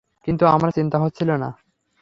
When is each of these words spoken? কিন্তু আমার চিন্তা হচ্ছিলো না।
কিন্তু 0.27 0.43
আমার 0.45 0.69
চিন্তা 0.71 0.97
হচ্ছিলো 0.99 1.33
না। 1.37 1.49